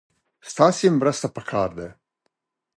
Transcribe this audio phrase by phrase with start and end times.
[0.51, 1.87] ستاسې مرسته پکار ده.